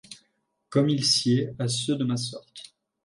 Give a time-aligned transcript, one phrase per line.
[0.69, 2.73] Comme il sied à ceux de ma sorte.